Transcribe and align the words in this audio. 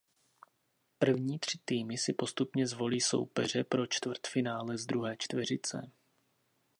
První 0.99 1.39
tři 1.39 1.57
týmy 1.65 1.97
si 1.97 2.13
postupně 2.13 2.67
zvolí 2.67 3.01
soupeře 3.01 3.63
pro 3.63 3.87
čtvrtfinále 3.87 4.77
z 4.77 4.85
druhé 4.85 5.15
čtveřice. 5.17 5.91